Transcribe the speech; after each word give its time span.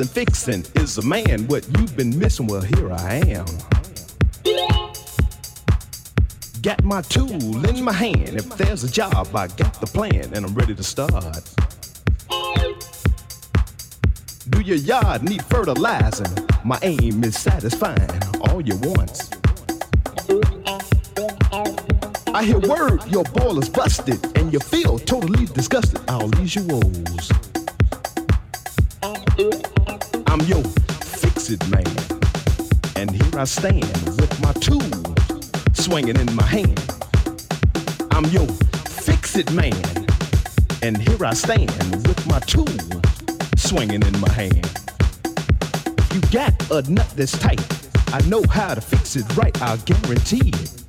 something 0.00 0.24
fixing. 0.24 0.64
Is 0.82 0.98
a 0.98 1.02
man 1.02 1.46
what 1.46 1.66
you've 1.76 1.96
been 1.96 2.16
missing? 2.18 2.46
Well, 2.46 2.62
here 2.62 2.92
I 2.92 3.16
am. 3.26 3.46
Got 6.62 6.84
my 6.84 7.02
tool 7.02 7.64
in 7.66 7.82
my 7.82 7.92
hand. 7.92 8.36
If 8.36 8.48
there's 8.56 8.84
a 8.84 8.90
job, 8.90 9.34
I 9.34 9.48
got 9.48 9.80
the 9.80 9.86
plan 9.86 10.32
and 10.34 10.44
I'm 10.44 10.54
ready 10.54 10.74
to 10.74 10.82
start. 10.82 11.42
Do 14.48 14.60
your 14.60 14.76
yard 14.76 15.22
need 15.22 15.44
fertilizing? 15.44 16.48
My 16.64 16.78
aim 16.82 17.24
is 17.24 17.38
satisfying 17.38 18.10
all 18.42 18.60
your 18.60 18.76
wants. 18.78 19.30
I 22.32 22.44
hear 22.44 22.58
word 22.58 23.04
your 23.06 23.24
boiler's 23.24 23.68
busted 23.68 24.36
and 24.36 24.52
you 24.52 24.60
feel 24.60 24.98
totally 24.98 25.46
disgusted. 25.46 26.00
I'll 26.08 26.30
ease 26.40 26.54
your 26.54 26.64
woes. 26.64 27.39
I 33.40 33.44
stand 33.44 33.86
with 34.20 34.38
my 34.42 34.52
tool 34.52 34.82
swinging 35.72 36.16
in 36.16 36.34
my 36.36 36.44
hand. 36.44 36.78
I'm 38.10 38.26
your 38.26 38.46
fix-it 38.46 39.50
man. 39.52 39.72
And 40.82 40.98
here 40.98 41.24
I 41.24 41.32
stand 41.32 41.70
with 42.06 42.26
my 42.26 42.38
tool 42.40 42.68
swinging 43.56 44.02
in 44.02 44.20
my 44.20 44.30
hand. 44.30 44.70
You 46.12 46.20
got 46.30 46.52
a 46.70 46.82
nut 46.90 47.10
that's 47.16 47.32
tight, 47.38 47.64
I 48.12 48.20
know 48.28 48.42
how 48.42 48.74
to 48.74 48.80
fix 48.82 49.16
it 49.16 49.24
right, 49.38 49.58
I'll 49.62 49.78
guarantee 49.78 50.50
it. 50.50 50.84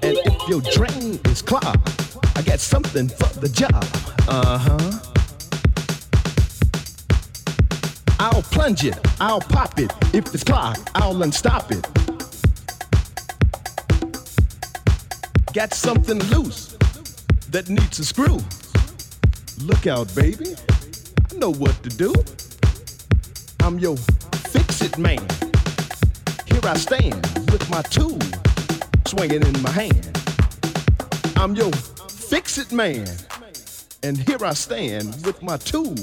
And 0.00 0.16
if 0.16 0.48
your 0.48 0.60
drain 0.60 1.18
is 1.24 1.42
clogged, 1.42 1.90
I 2.36 2.42
got 2.42 2.60
something 2.60 3.08
for 3.08 3.40
the 3.40 3.48
job. 3.48 3.84
Uh 4.28 4.58
huh. 4.58 5.11
Plunge 8.62 8.84
it, 8.84 8.96
I'll 9.20 9.40
pop 9.40 9.76
it. 9.80 9.92
If 10.14 10.32
it's 10.32 10.44
clogged, 10.44 10.88
I'll 10.94 11.20
unstop 11.24 11.72
it. 11.72 11.84
Got 15.52 15.74
something 15.74 16.20
loose 16.30 16.76
that 17.50 17.68
needs 17.68 17.98
a 17.98 18.04
screw. 18.04 18.38
Look 19.66 19.88
out, 19.88 20.14
baby. 20.14 20.54
I 21.28 21.34
know 21.38 21.52
what 21.52 21.82
to 21.82 21.88
do. 21.88 22.14
I'm 23.64 23.80
your 23.80 23.96
fix 24.54 24.80
it 24.80 24.96
man. 24.96 25.26
Here 26.46 26.62
I 26.62 26.76
stand 26.76 27.20
with 27.50 27.68
my 27.68 27.82
tool 27.82 28.20
swinging 29.08 29.42
in 29.42 29.60
my 29.60 29.70
hand. 29.70 30.20
I'm 31.34 31.56
your 31.56 31.72
fix 32.08 32.58
it 32.58 32.70
man. 32.70 33.08
And 34.04 34.16
here 34.16 34.44
I 34.44 34.54
stand 34.54 35.26
with 35.26 35.42
my 35.42 35.56
tool 35.56 35.96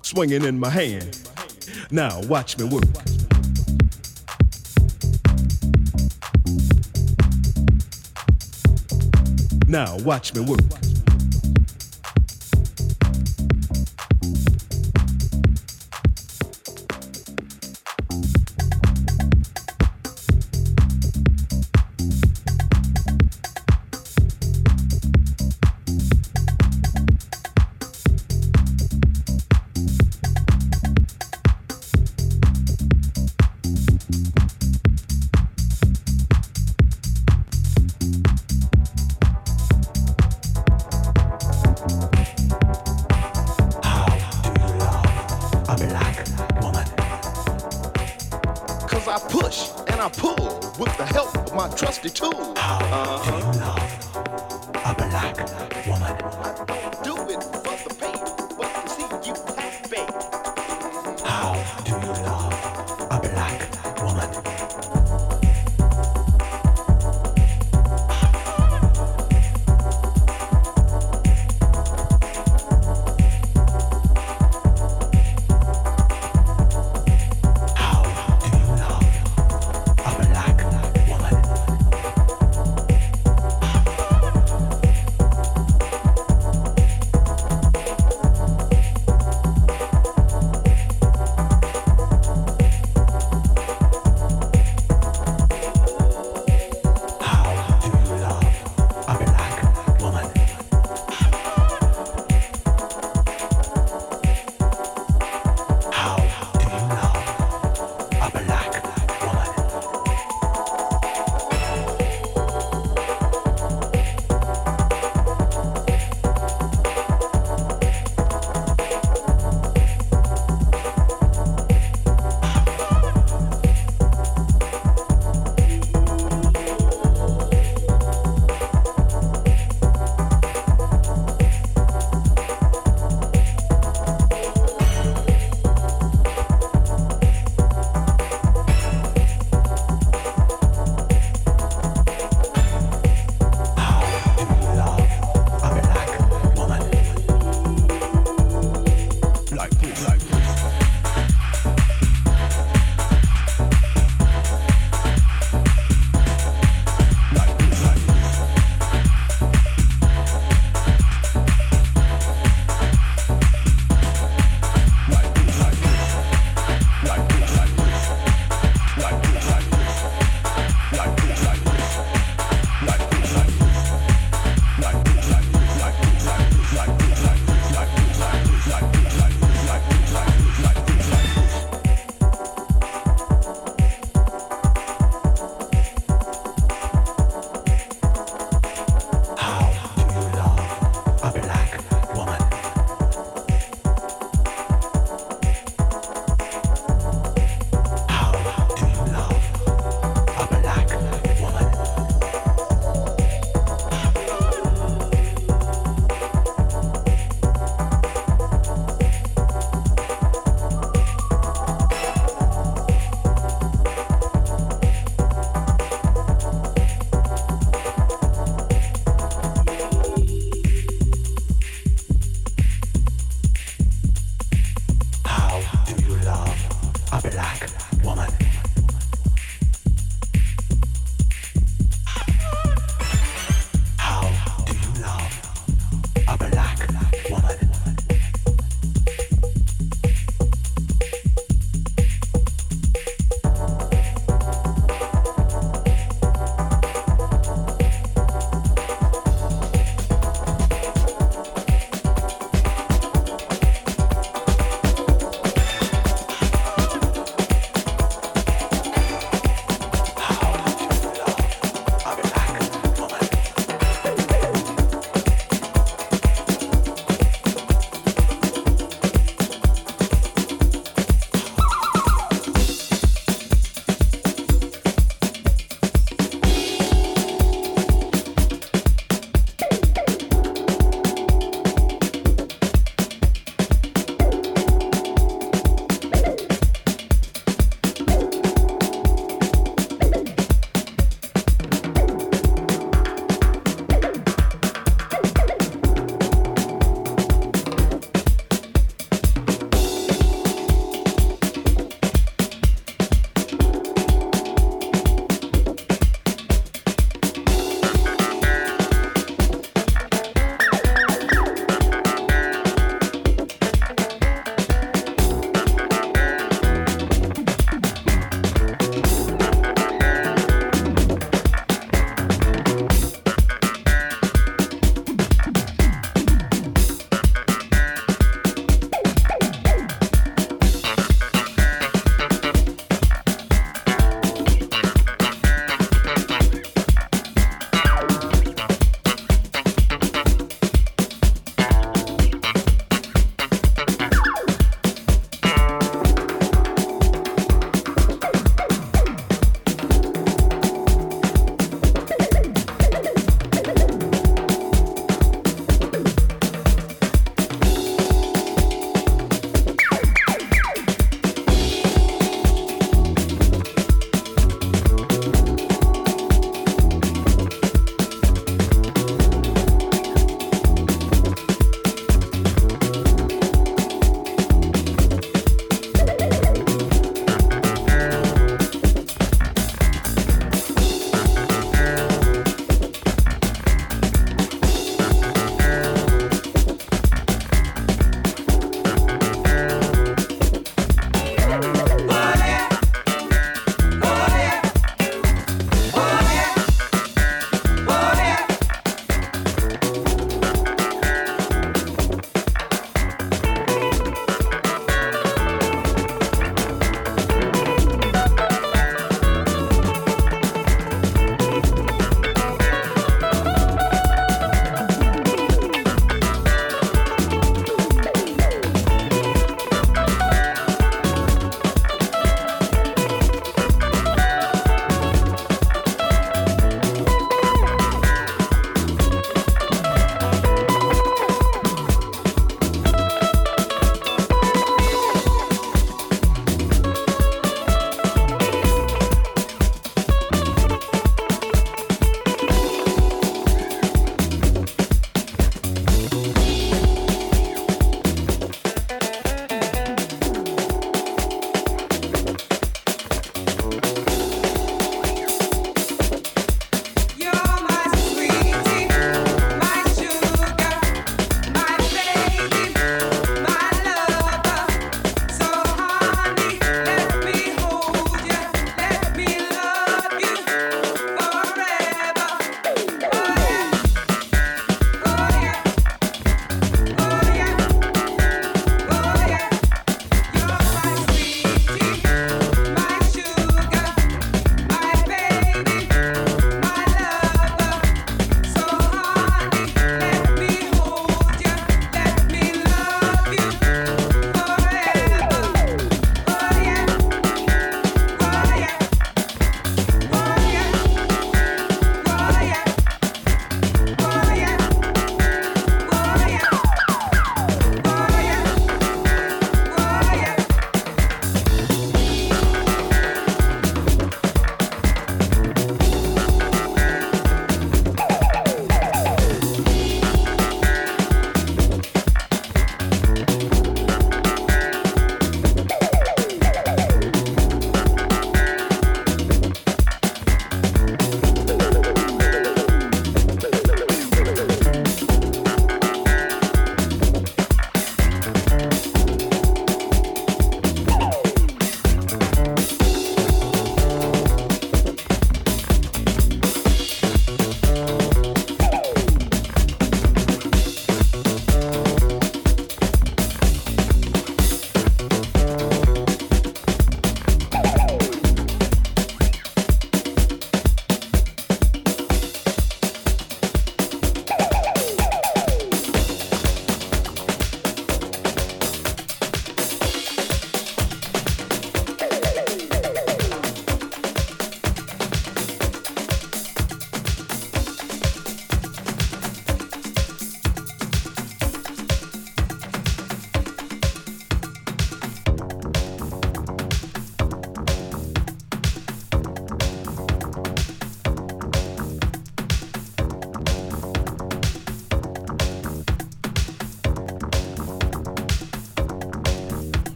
swinging 0.00 0.44
in 0.44 0.58
my 0.58 0.70
hand. 0.70 1.23
Now 1.90 2.20
watch 2.22 2.58
me 2.58 2.64
work. 2.64 2.84
Now 9.68 9.96
watch 10.04 10.34
me 10.34 10.40
work. 10.42 10.83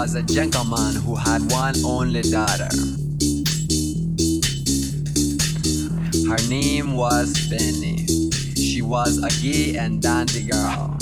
Was 0.00 0.14
a 0.14 0.22
gentleman 0.22 0.94
who 0.94 1.14
had 1.14 1.42
one 1.52 1.74
only 1.84 2.22
daughter. 2.22 2.70
Her 6.26 6.40
name 6.48 6.94
was 6.94 7.28
Penny. 7.50 8.06
She 8.56 8.80
was 8.80 9.22
a 9.22 9.28
gay 9.42 9.76
and 9.76 10.00
dandy 10.00 10.44
girl. 10.44 10.96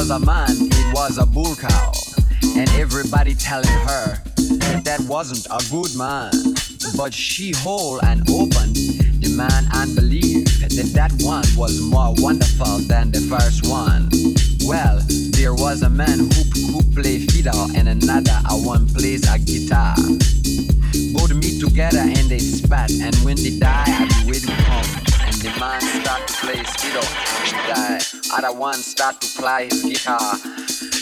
Was 0.00 0.08
a 0.08 0.18
man, 0.20 0.48
it 0.48 0.94
was 0.94 1.18
a 1.18 1.26
bull 1.26 1.54
cow. 1.54 1.92
And 2.56 2.66
everybody 2.70 3.34
telling 3.34 3.68
her 3.84 4.16
that 4.80 5.04
wasn't 5.06 5.44
a 5.52 5.62
good 5.70 5.94
man. 5.94 6.32
But 6.96 7.12
she 7.12 7.52
whole 7.54 8.02
and 8.06 8.22
open 8.30 8.72
the 9.20 9.34
man 9.36 9.68
and 9.74 9.94
believe 9.94 10.46
that 10.60 10.90
that 10.94 11.12
one 11.20 11.44
was 11.54 11.82
more 11.82 12.14
wonderful 12.16 12.78
than 12.88 13.10
the 13.10 13.20
first 13.28 13.68
one. 13.68 14.08
Well, 14.64 15.04
there 15.36 15.52
was 15.52 15.82
a 15.82 15.90
man 15.90 16.18
who 16.18 16.42
who 16.72 16.80
play 16.96 17.18
fiddle 17.18 17.68
and 17.76 17.86
another 17.86 18.40
a 18.48 18.56
one 18.56 18.88
plays 18.88 19.28
a 19.28 19.38
guitar. 19.38 19.96
Both 21.12 21.34
meet 21.34 21.60
together 21.60 22.00
and 22.00 22.26
they 22.32 22.38
spat, 22.38 22.90
and 22.90 23.14
when 23.16 23.36
they 23.36 23.58
die, 23.58 23.84
I 23.86 24.08
be 24.08 24.32
waiting 24.32 24.56
home. 24.64 24.88
And 25.28 25.36
the 25.44 25.52
man 25.60 25.82
start 25.82 26.26
to 26.26 26.34
play 26.40 26.64
fiddle 26.80 27.04
and 27.44 27.56
die. 27.68 28.10
Other 28.32 28.52
one 28.52 28.74
start 28.74 29.20
to 29.20 29.26
play 29.40 29.64
his 29.64 29.82
guitar. 29.82 30.36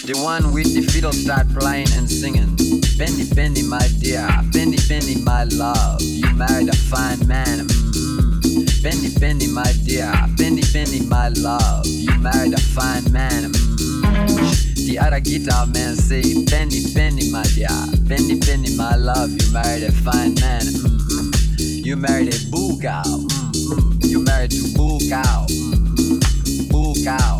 The 0.06 0.14
one 0.22 0.52
with 0.52 0.72
the 0.72 0.82
fiddle 0.82 1.12
start 1.12 1.48
playing 1.58 1.90
and 1.98 2.08
singing. 2.08 2.54
Penny, 2.96 3.26
penny, 3.34 3.62
my 3.62 3.82
dear, 3.98 4.26
penny, 4.54 4.78
penny, 4.86 5.18
my 5.22 5.44
love. 5.58 6.00
You 6.00 6.30
married 6.38 6.68
a 6.68 6.76
fine 6.86 7.18
man. 7.26 7.66
Mm-hmm. 7.66 8.82
Penny, 8.82 9.10
penny, 9.18 9.48
my 9.48 9.66
dear, 9.84 10.14
penny, 10.38 10.62
penny, 10.72 11.02
my 11.06 11.28
love. 11.42 11.86
You 11.86 12.14
married 12.18 12.54
a 12.54 12.60
fine 12.60 13.10
man. 13.12 13.50
Mm-hmm. 13.50 14.86
The 14.86 14.98
other 15.02 15.20
guitar 15.20 15.66
man 15.66 15.96
say, 15.96 16.22
Penny, 16.46 16.86
penny, 16.94 17.30
my 17.30 17.42
dear, 17.58 17.74
penny, 18.06 18.38
penny, 18.38 18.70
my 18.76 18.94
love. 18.94 19.30
You 19.30 19.52
married 19.52 19.82
a 19.82 19.92
fine 19.92 20.34
man. 20.38 20.62
Mm-hmm. 20.62 21.84
You 21.84 21.96
married 21.96 22.32
a 22.32 22.38
boo 22.50 22.78
cow. 22.80 23.02
Mm-hmm. 23.02 24.06
You 24.06 24.22
married 24.22 24.52
to 24.52 24.62
boo 24.78 24.98
cow. 25.10 25.46
Mm-hmm. 25.50 26.70
Boo 26.70 26.94
cow. 27.04 27.37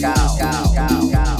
Go. 0.00 0.14
Go. 0.40 0.72
Go. 0.74 1.10
Go. 1.10 1.39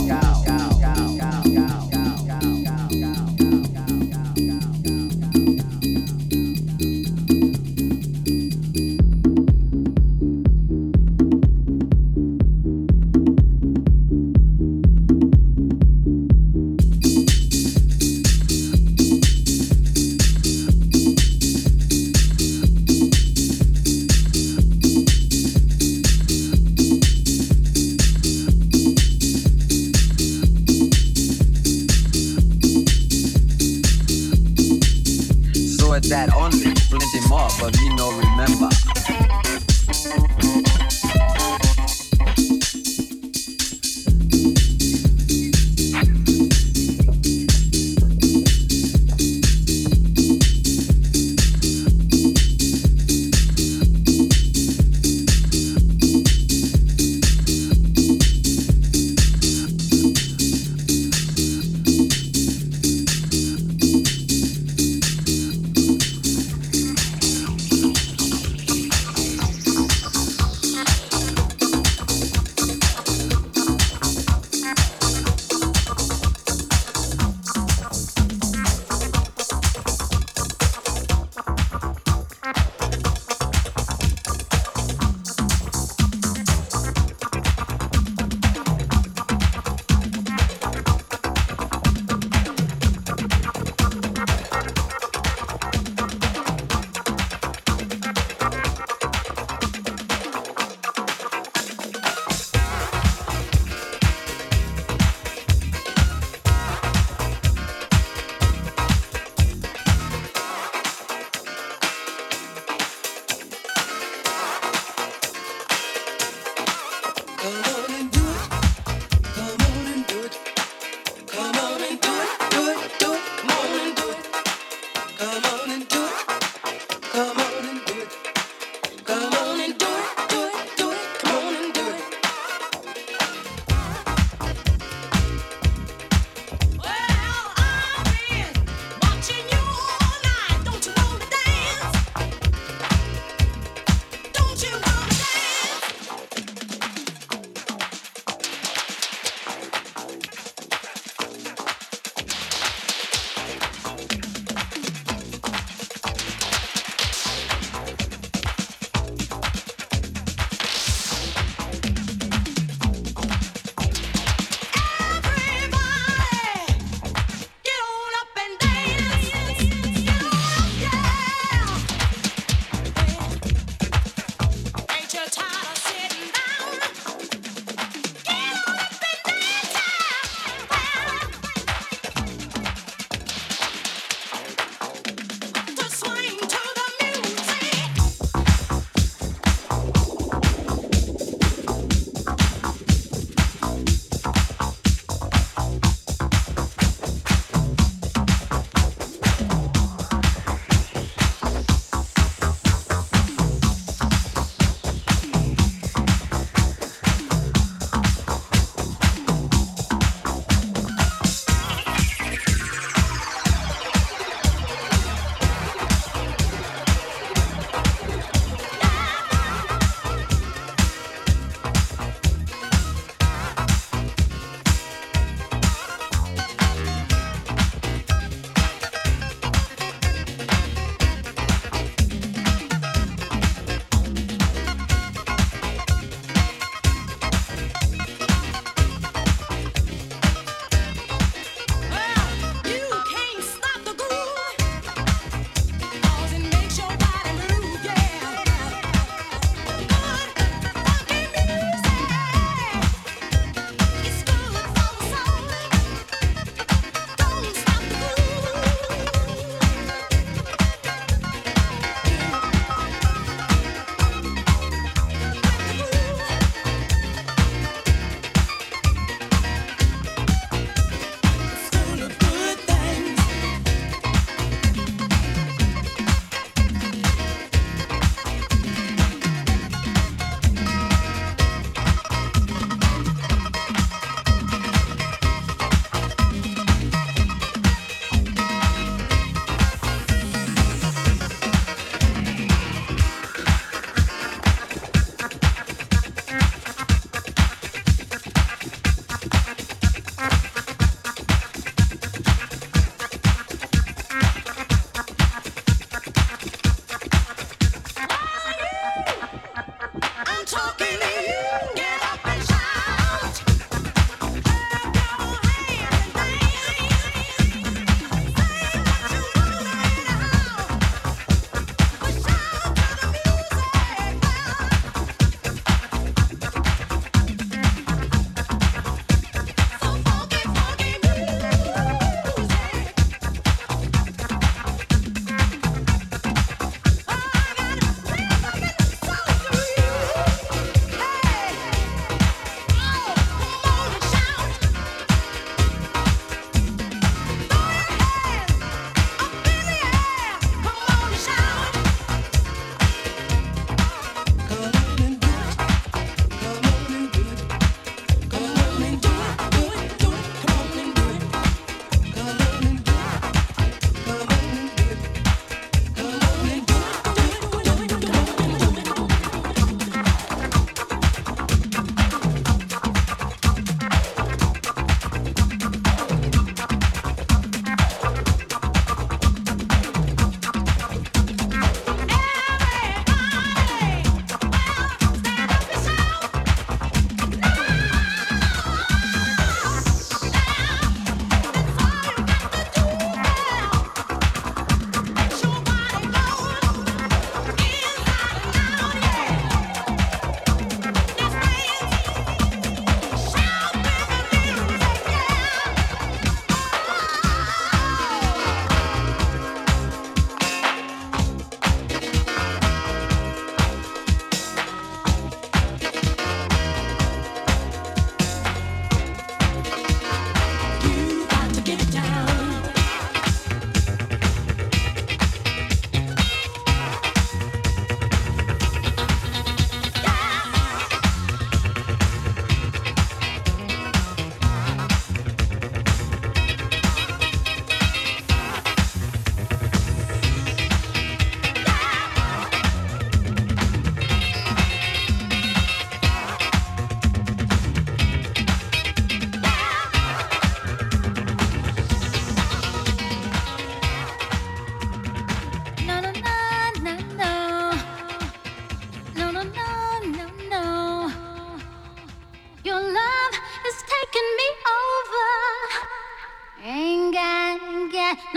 that 36.10 36.34
only, 36.34 36.74
blend 36.90 37.14
him 37.14 37.28
more, 37.28 37.48
but 37.60 37.78
me 37.78 37.88
no 37.94 38.10
remember. 38.10 38.89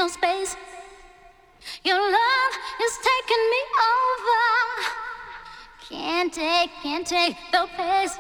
no 0.04 0.10
space. 0.10 0.58
Your 1.86 1.96
love 1.96 2.54
is 2.86 2.94
taking 3.10 3.44
me 3.54 3.62
over. 3.96 4.44
Can't 5.90 6.34
take, 6.34 6.72
can't 6.82 7.08
take 7.08 7.38
the 7.54 7.68
pace. 7.78 8.18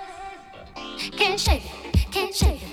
Can't 1.18 1.40
shake, 1.40 1.64
can't 2.12 2.34
shake. 2.34 2.73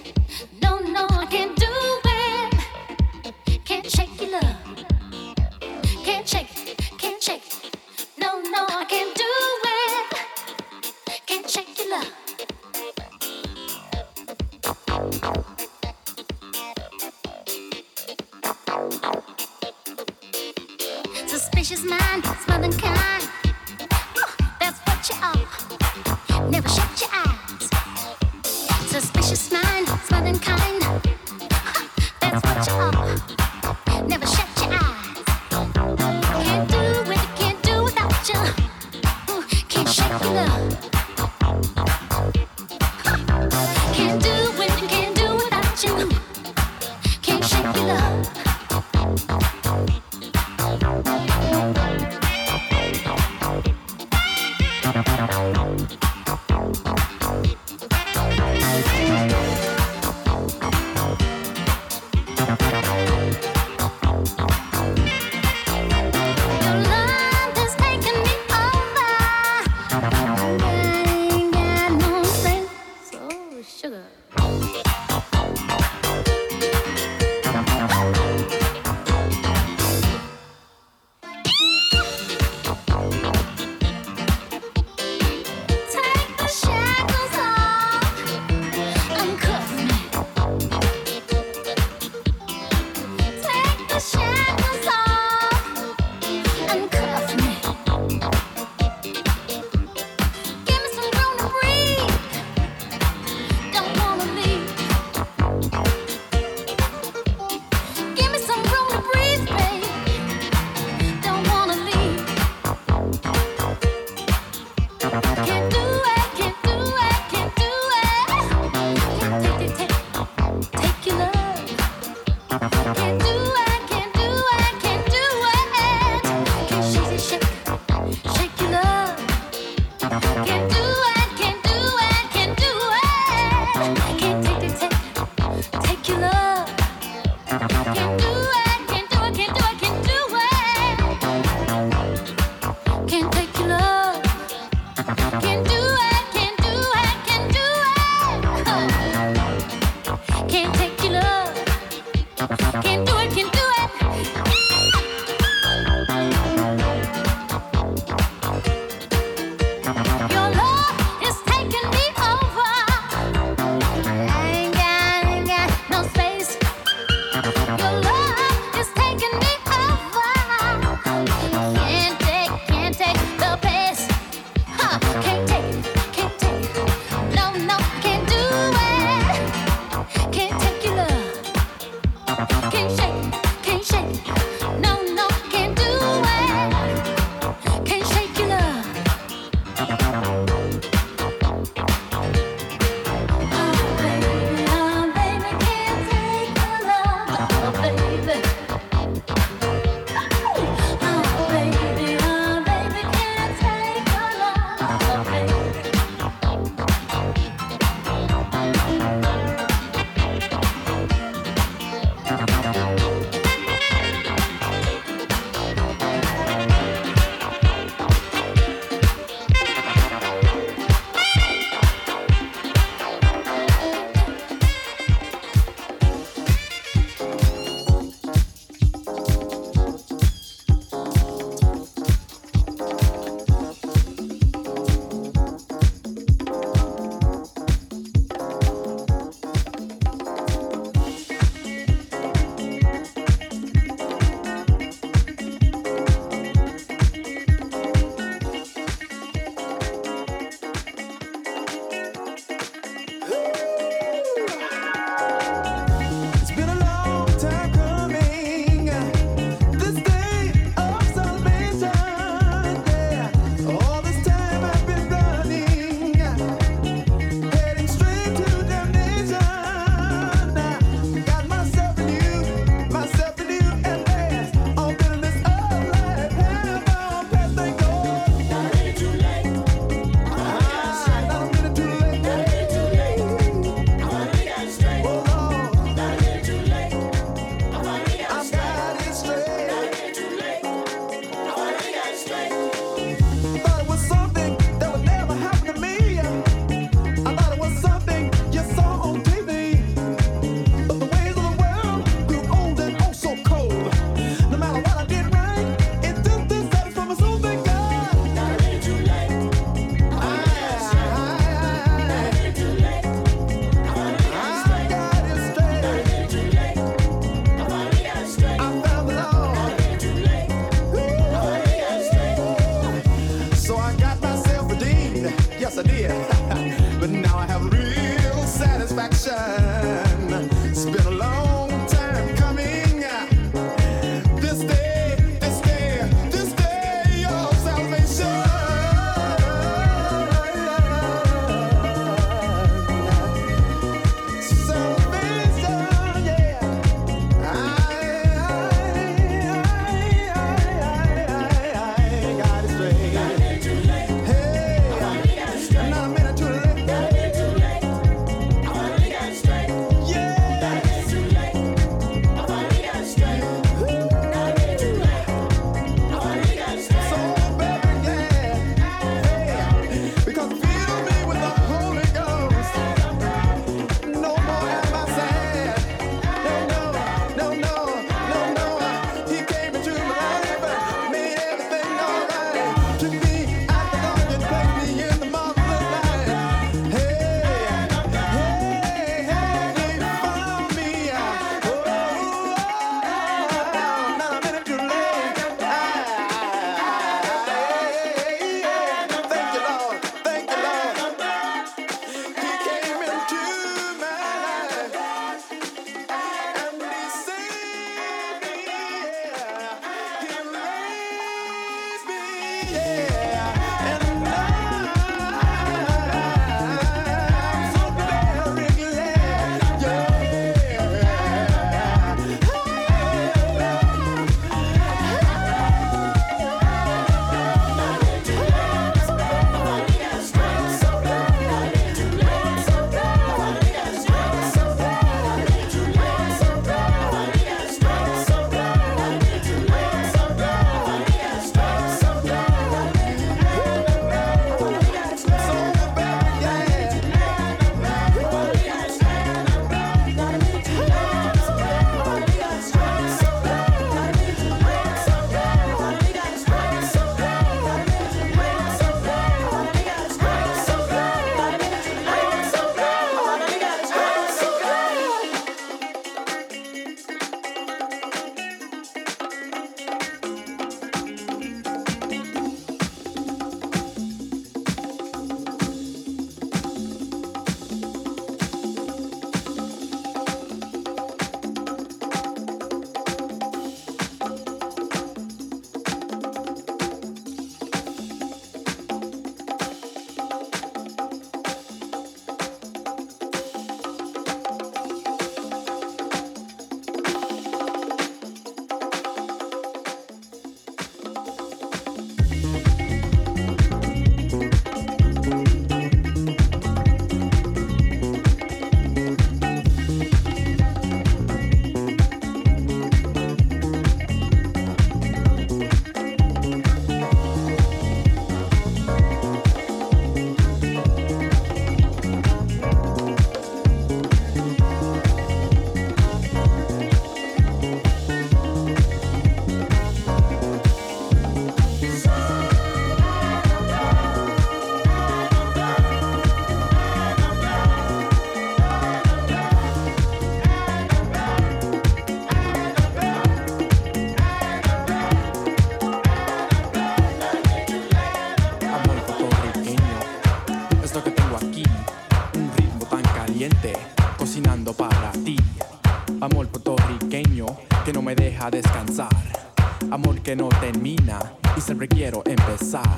que 560.30 560.36
no 560.36 560.48
termina 560.60 561.18
y 561.56 561.60
siempre 561.60 561.88
quiero 561.88 562.22
empezar. 562.24 562.89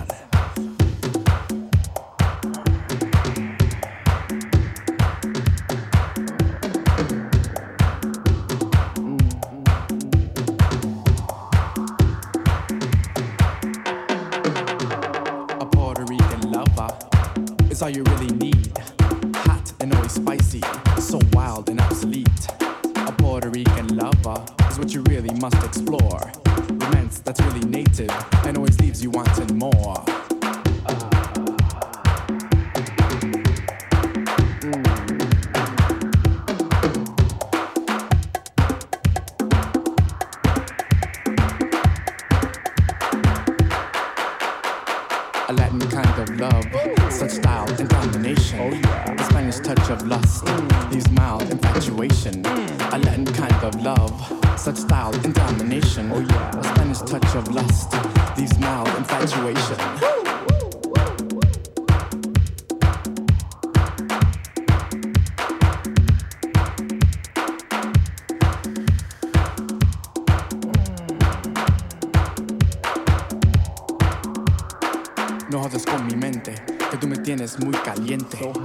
something. 78.39 78.62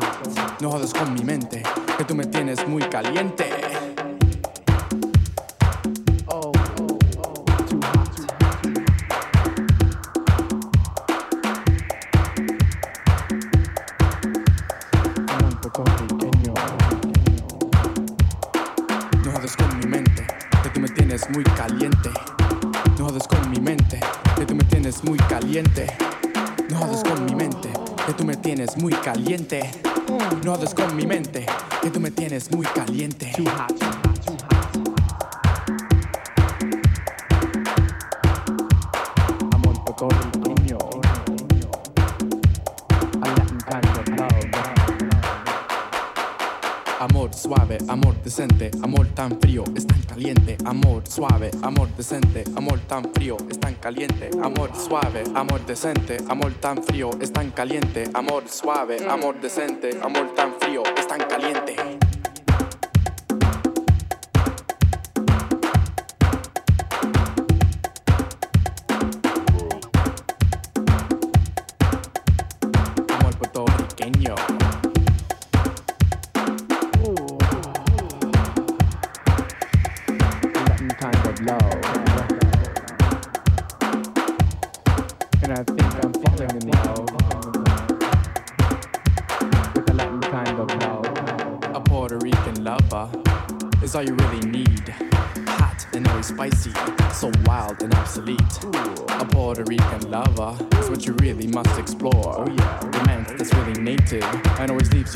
muy 28.88 28.95
caliente. 29.01 29.69
No 30.45 30.53
hables 30.53 30.73
con 30.73 30.95
mi 30.95 31.05
mente, 31.05 31.45
que 31.81 31.89
tú 31.89 31.99
me 31.99 32.09
tienes 32.09 32.49
muy 32.49 32.65
caliente. 32.67 33.33
Too 33.35 33.43
hot. 33.43 33.73
Amor 39.51 39.83
Amor 46.99 47.33
suave, 47.33 47.77
amor 47.89 48.15
decente, 48.23 48.71
amor 48.81 49.07
tan 49.07 49.38
frío 49.41 49.65
amor 50.68 51.03
suave, 51.07 51.49
amor 51.63 51.88
decente, 51.95 52.43
amor 52.57 52.80
tan 52.82 53.05
frío, 53.13 53.38
es 53.49 53.57
tan 53.57 53.76
caliente, 53.76 54.30
amor 54.43 54.72
suave, 54.76 55.24
amor 55.34 55.65
decente, 55.65 56.18
amor 56.28 56.53
tan 56.59 56.84
frío, 56.84 57.09
es 57.22 57.32
tan 57.32 57.51
caliente, 57.51 58.03
amor 58.13 58.43
suave, 58.49 58.97
amor 59.07 59.39
decente, 59.39 59.91
amor 60.03 60.36
tan 60.36 60.53
frío, 60.59 60.84
es 60.97 61.07
tan 61.07 61.22
caliente. 61.22 61.76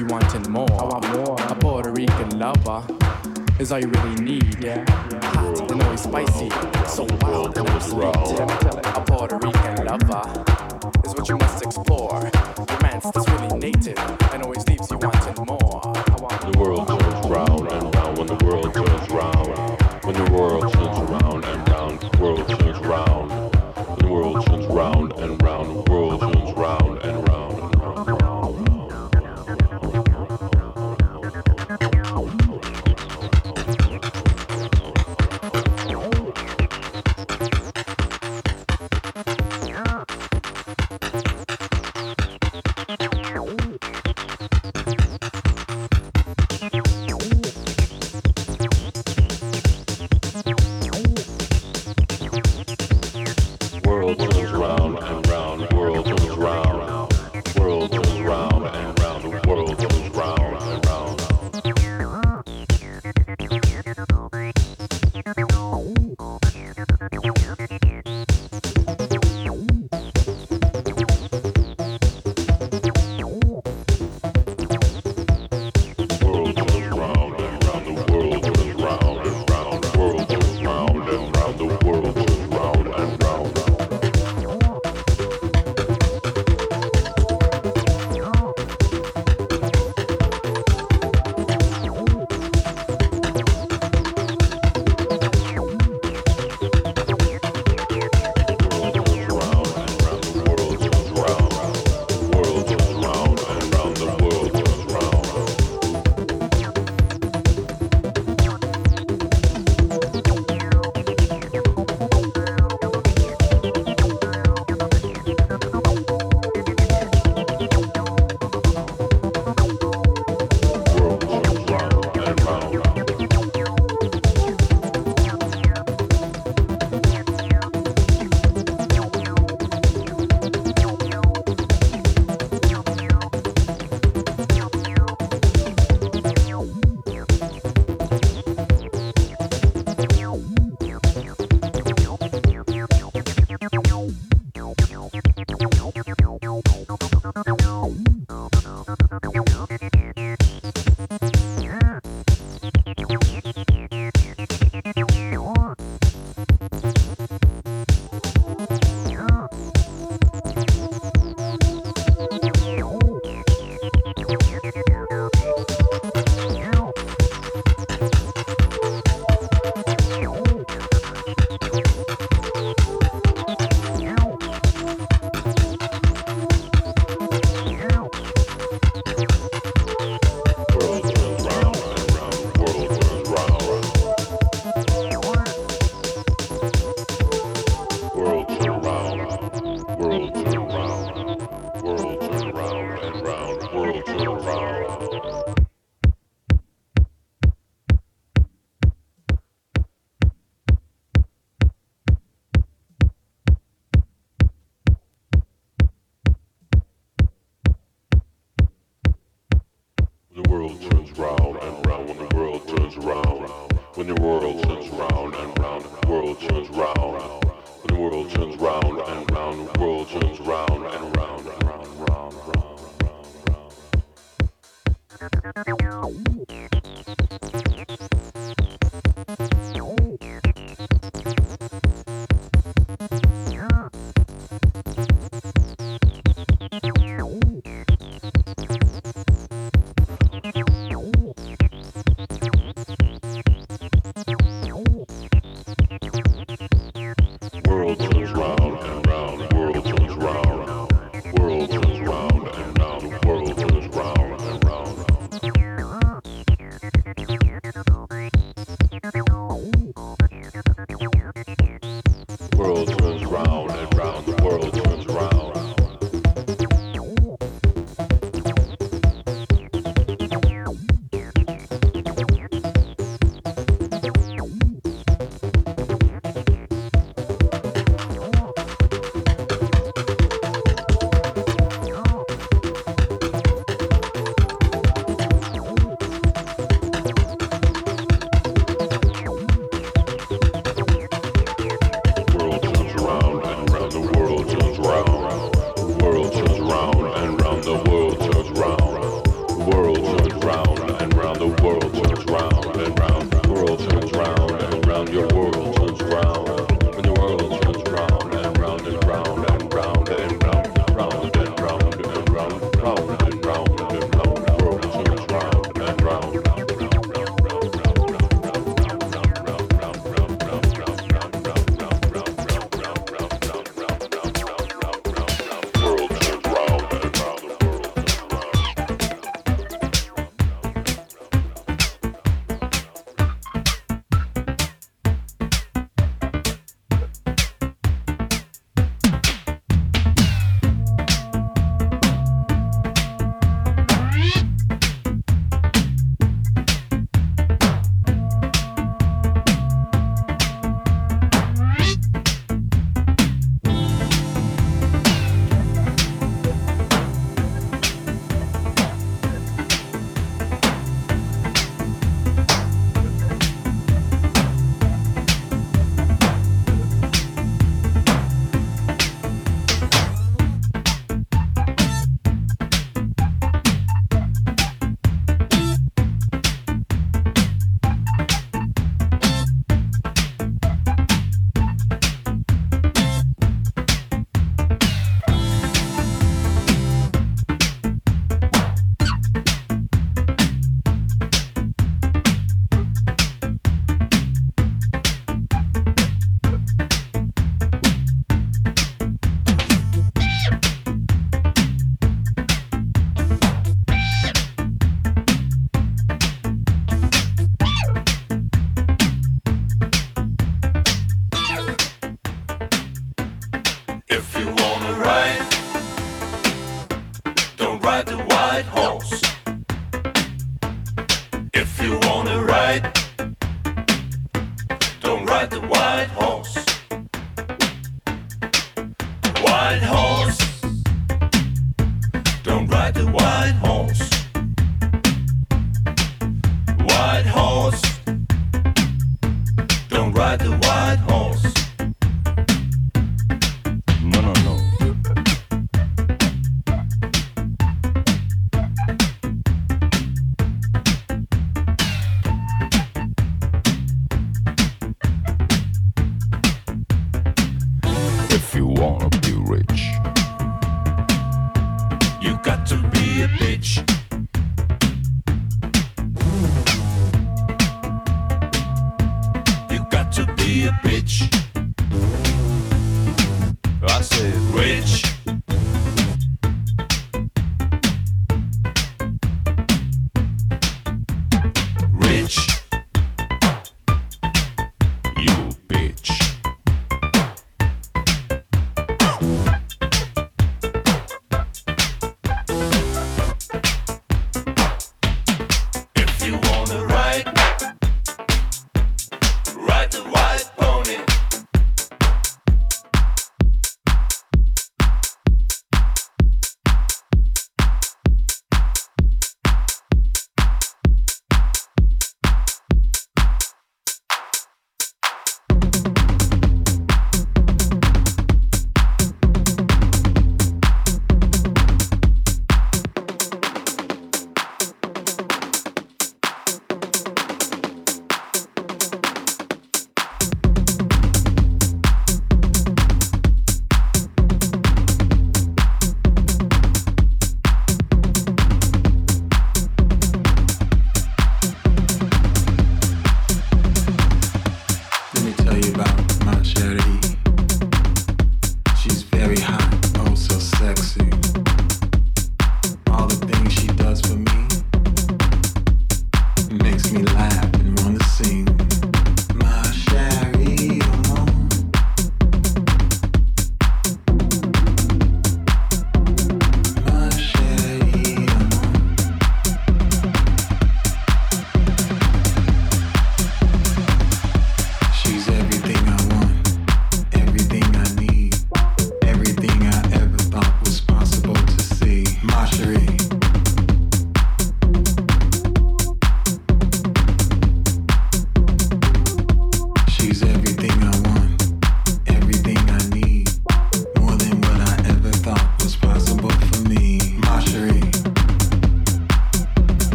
you 0.00 0.06
wanting 0.06 0.50
more. 0.50 0.70
I 0.72 0.84
want 0.84 1.06
more. 1.14 1.36
A 1.48 1.54
Puerto 1.54 1.92
Rican 1.92 2.38
lover 2.38 2.82
is 3.58 3.70
all 3.70 3.78
you 3.78 3.88
really 3.88 4.14
need. 4.16 4.62
Yeah. 4.62 4.84
Hot 4.88 5.70
and 5.70 5.82
always 5.82 6.00
spicy, 6.00 6.48
so 6.86 7.06
wild 7.20 7.56
and 7.58 7.68
so 7.82 8.00
sweet. 8.00 8.40
A 8.96 9.04
Puerto 9.06 9.36
Rican 9.36 9.84
lover. 9.84 10.49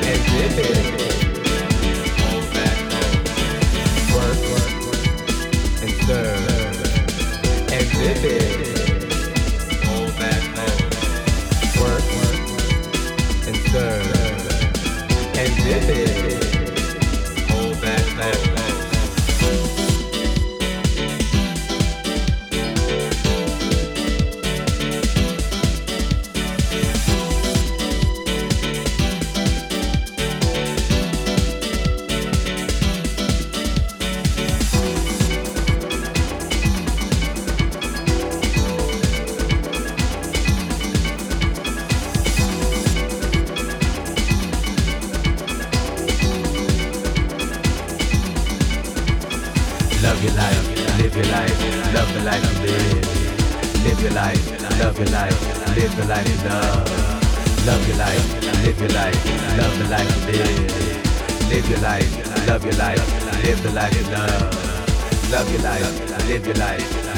and 0.03 0.22
live 0.36 0.60
it. 0.60 1.31
And 8.03 8.70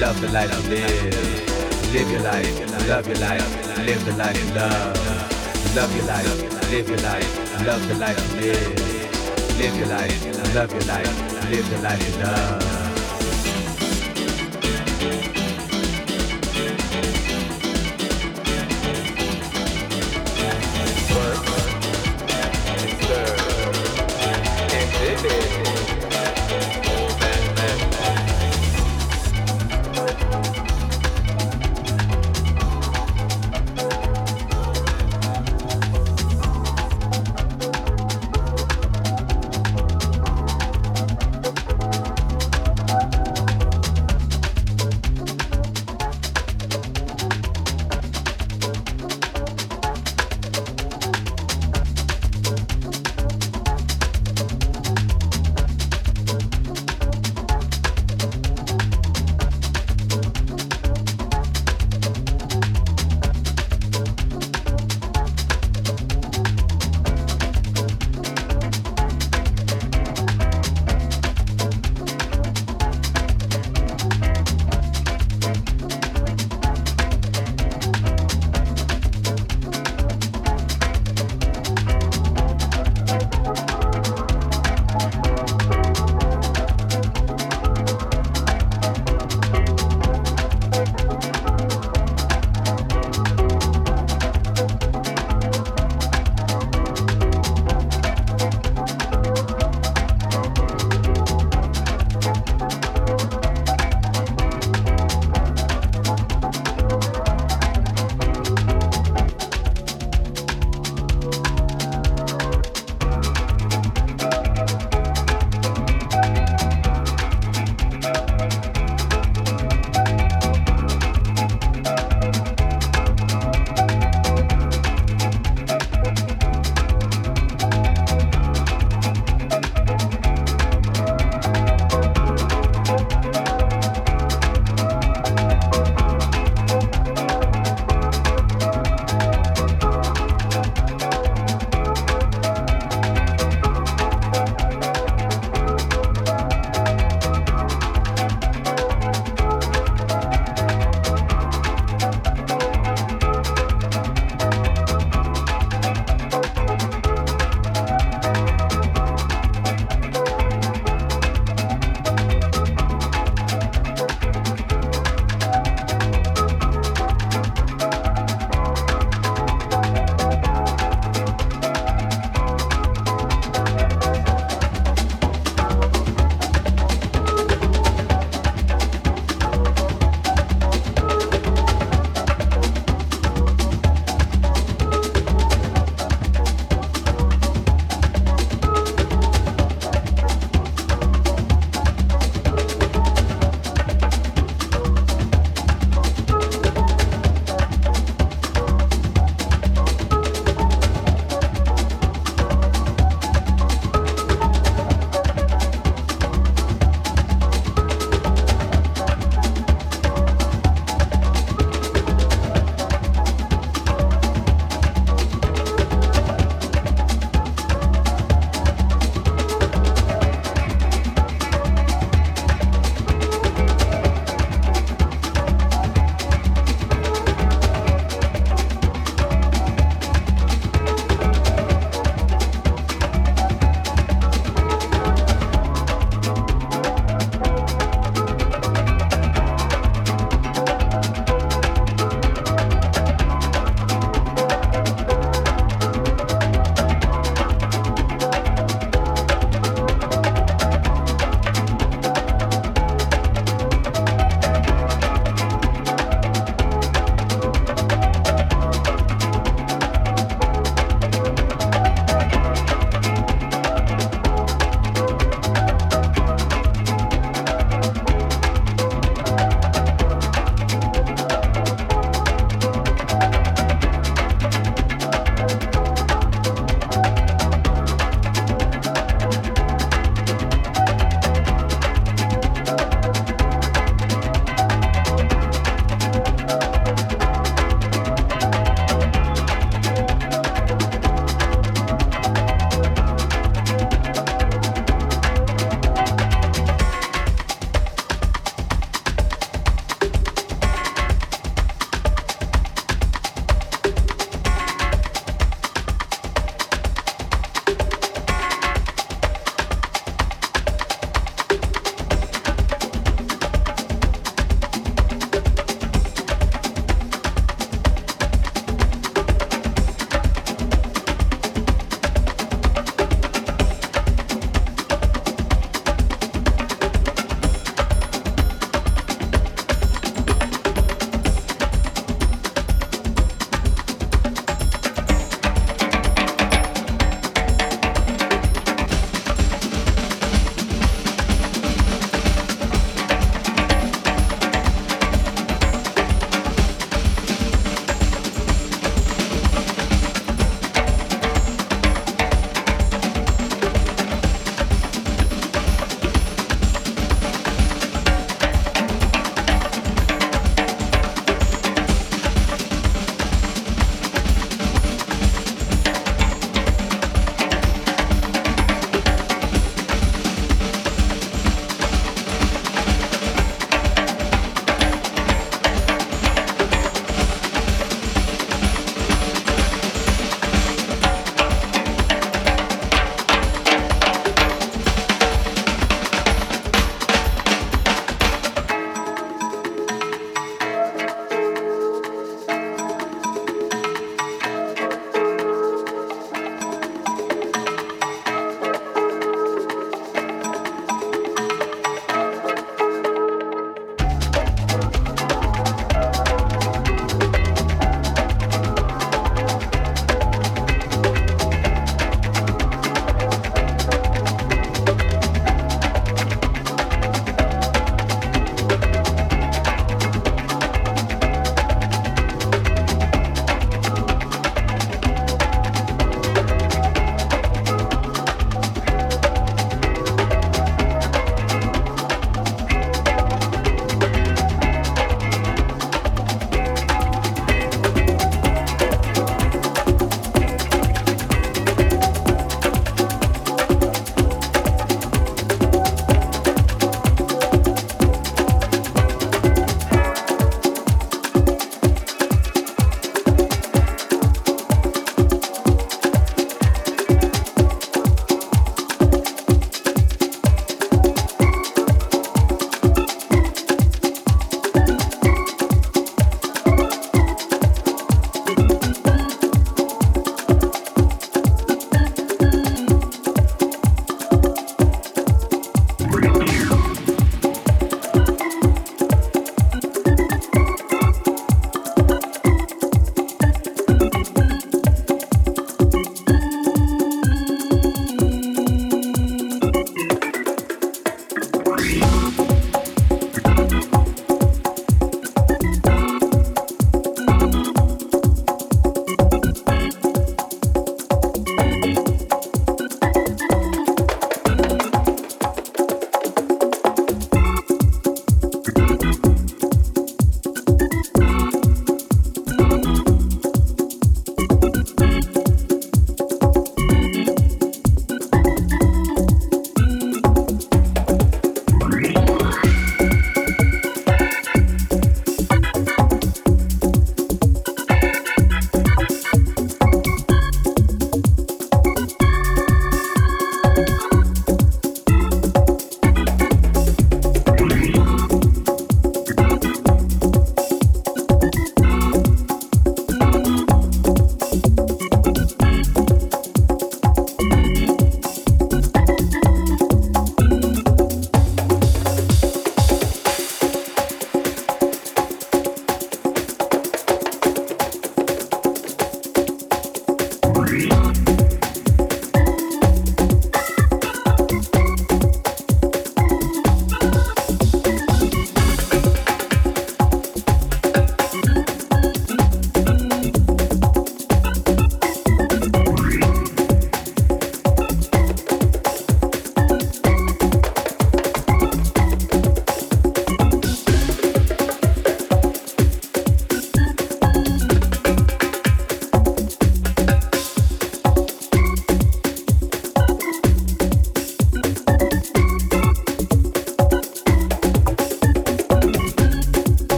love 0.00 0.20
the 0.20 0.28
light 0.28 0.50
I 0.50 0.60
live. 0.68 1.92
Live 1.92 2.10
your 2.10 2.22
life, 2.22 2.88
love 2.88 3.06
your 3.06 3.18
life, 3.18 3.78
Live 3.86 4.04
the 4.04 4.12
light 4.12 4.36
and 4.36 4.54
I 4.54 4.94
live 6.64 6.88
your 6.88 6.96
life, 6.98 7.66
love 7.66 7.88
the 7.88 7.94
light 7.94 8.18
in 8.18 8.46
love. 8.46 9.58
Love 9.58 9.76
your 11.70 11.80
life 11.80 12.08
you 12.08 12.22
love. 12.22 12.77